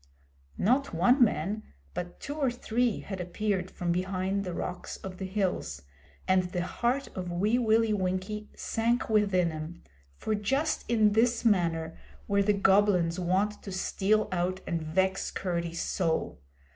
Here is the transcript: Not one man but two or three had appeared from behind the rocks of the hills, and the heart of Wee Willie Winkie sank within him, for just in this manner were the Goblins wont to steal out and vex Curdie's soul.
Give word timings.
Not 0.57 0.95
one 0.95 1.23
man 1.23 1.61
but 1.93 2.19
two 2.19 2.33
or 2.33 2.49
three 2.49 3.01
had 3.01 3.21
appeared 3.21 3.69
from 3.69 3.91
behind 3.91 4.43
the 4.43 4.51
rocks 4.55 4.97
of 4.97 5.19
the 5.19 5.27
hills, 5.27 5.83
and 6.27 6.45
the 6.51 6.63
heart 6.63 7.09
of 7.15 7.31
Wee 7.31 7.59
Willie 7.59 7.93
Winkie 7.93 8.49
sank 8.55 9.09
within 9.11 9.51
him, 9.51 9.83
for 10.15 10.33
just 10.33 10.89
in 10.89 11.11
this 11.11 11.45
manner 11.45 11.99
were 12.27 12.41
the 12.41 12.51
Goblins 12.51 13.19
wont 13.19 13.61
to 13.61 13.71
steal 13.71 14.27
out 14.31 14.59
and 14.65 14.81
vex 14.81 15.29
Curdie's 15.29 15.83
soul. 15.83 16.41